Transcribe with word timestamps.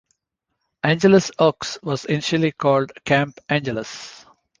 Angelus 0.83 1.29
Oaks 1.37 1.77
was 1.83 2.05
initially 2.05 2.51
called 2.51 2.91
Camp 3.05 3.37
Angelus. 3.47 4.25